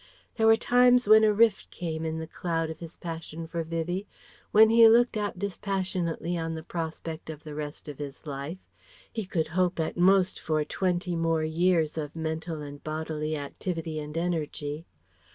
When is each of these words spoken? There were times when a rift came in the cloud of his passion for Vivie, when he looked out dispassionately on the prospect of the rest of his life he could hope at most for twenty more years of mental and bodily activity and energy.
There 0.35 0.47
were 0.47 0.55
times 0.55 1.07
when 1.07 1.23
a 1.23 1.31
rift 1.31 1.69
came 1.69 2.05
in 2.05 2.17
the 2.17 2.25
cloud 2.25 2.71
of 2.71 2.79
his 2.79 2.97
passion 2.97 3.45
for 3.45 3.63
Vivie, 3.63 4.07
when 4.49 4.71
he 4.71 4.89
looked 4.89 5.15
out 5.15 5.37
dispassionately 5.37 6.35
on 6.39 6.55
the 6.55 6.63
prospect 6.63 7.29
of 7.29 7.43
the 7.43 7.53
rest 7.53 7.87
of 7.87 7.99
his 7.99 8.25
life 8.25 8.57
he 9.13 9.27
could 9.27 9.49
hope 9.49 9.79
at 9.79 9.97
most 9.97 10.39
for 10.39 10.65
twenty 10.65 11.15
more 11.15 11.43
years 11.43 11.99
of 11.99 12.15
mental 12.15 12.63
and 12.63 12.83
bodily 12.83 13.37
activity 13.37 13.99
and 13.99 14.17
energy. 14.17 14.87